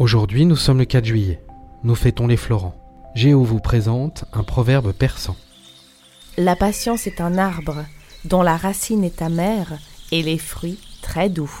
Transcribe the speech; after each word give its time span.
Aujourd'hui, 0.00 0.46
nous 0.46 0.56
sommes 0.56 0.78
le 0.78 0.86
4 0.86 1.04
juillet. 1.04 1.44
Nous 1.82 1.94
fêtons 1.94 2.26
les 2.26 2.38
Florents. 2.38 2.74
Géo 3.14 3.44
vous 3.44 3.60
présente 3.60 4.24
un 4.32 4.44
proverbe 4.44 4.92
persan. 4.92 5.36
La 6.38 6.56
patience 6.56 7.06
est 7.06 7.20
un 7.20 7.36
arbre 7.36 7.84
dont 8.24 8.40
la 8.40 8.56
racine 8.56 9.04
est 9.04 9.20
amère 9.20 9.74
et 10.10 10.22
les 10.22 10.38
fruits 10.38 10.78
très 11.02 11.28
doux. 11.28 11.52